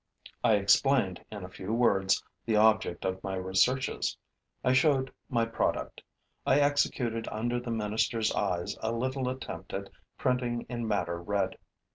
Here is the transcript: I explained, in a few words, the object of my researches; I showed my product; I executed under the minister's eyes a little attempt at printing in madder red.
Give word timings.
I 0.43 0.55
explained, 0.55 1.23
in 1.29 1.43
a 1.43 1.47
few 1.49 1.71
words, 1.71 2.23
the 2.43 2.55
object 2.55 3.05
of 3.05 3.23
my 3.23 3.35
researches; 3.35 4.17
I 4.63 4.73
showed 4.73 5.13
my 5.29 5.45
product; 5.45 6.01
I 6.43 6.59
executed 6.59 7.27
under 7.31 7.59
the 7.59 7.69
minister's 7.69 8.33
eyes 8.33 8.75
a 8.81 8.91
little 8.93 9.29
attempt 9.29 9.73
at 9.75 9.89
printing 10.17 10.65
in 10.67 10.87
madder 10.87 11.21
red. 11.21 11.55